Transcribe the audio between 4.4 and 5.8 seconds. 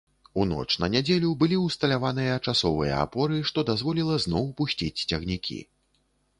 пусціць цягнікі.